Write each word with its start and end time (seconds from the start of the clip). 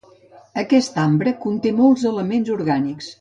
Aquest 0.61 0.95
ambre 1.01 1.33
conté 1.45 1.75
molts 1.83 2.07
elements 2.13 2.51
orgànics. 2.57 3.09